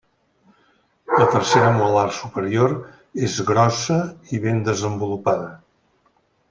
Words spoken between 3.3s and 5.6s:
grossa i ben desenvolupada.